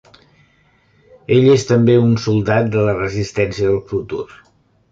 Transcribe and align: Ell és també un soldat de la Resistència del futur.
Ell 1.35 1.49
és 1.57 1.65
també 1.73 1.99
un 2.05 2.17
soldat 2.25 2.73
de 2.77 2.89
la 2.89 2.99
Resistència 3.03 3.71
del 3.71 3.81
futur. 3.93 4.27